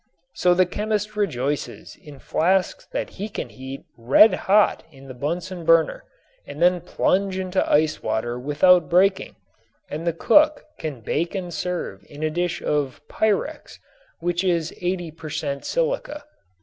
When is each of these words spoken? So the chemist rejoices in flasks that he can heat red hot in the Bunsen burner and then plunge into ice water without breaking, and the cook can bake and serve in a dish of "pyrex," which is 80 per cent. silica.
So 0.33 0.55
the 0.55 0.65
chemist 0.65 1.15
rejoices 1.15 1.95
in 1.95 2.17
flasks 2.17 2.87
that 2.87 3.11
he 3.21 3.29
can 3.29 3.49
heat 3.49 3.83
red 3.95 4.33
hot 4.33 4.83
in 4.91 5.07
the 5.07 5.13
Bunsen 5.13 5.63
burner 5.63 6.05
and 6.47 6.59
then 6.59 6.81
plunge 6.81 7.37
into 7.37 7.63
ice 7.71 8.01
water 8.01 8.39
without 8.39 8.89
breaking, 8.89 9.35
and 9.91 10.07
the 10.07 10.11
cook 10.13 10.65
can 10.79 11.01
bake 11.01 11.35
and 11.35 11.53
serve 11.53 12.03
in 12.09 12.23
a 12.23 12.31
dish 12.31 12.63
of 12.63 12.99
"pyrex," 13.07 13.77
which 14.17 14.43
is 14.43 14.73
80 14.81 15.11
per 15.11 15.29
cent. 15.29 15.65
silica. 15.65 16.23